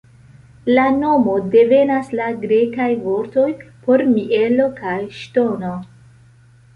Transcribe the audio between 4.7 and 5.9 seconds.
kaj ŝtono.